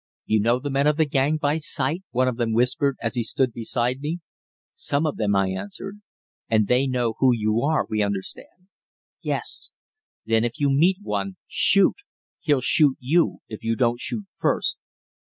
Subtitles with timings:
[0.25, 3.21] "You know the men of the gang by sight?" one of them whispered, as he
[3.21, 4.17] stood beside me.
[4.73, 6.01] "Some of them," I answered.
[6.49, 8.69] "And they know who you are, we understand."
[9.21, 9.69] "Yes."
[10.25, 11.97] "Then if you meet one shoot!
[12.39, 14.79] He'll shoot you if you don't shoot first."